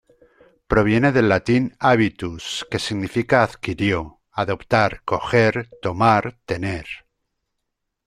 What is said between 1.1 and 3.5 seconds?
del latín "habitus" que significa